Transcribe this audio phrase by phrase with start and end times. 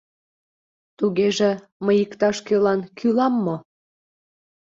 [0.97, 1.51] Тугеже,
[1.85, 3.55] мый иктаж-кӧлан кӱлам мо?..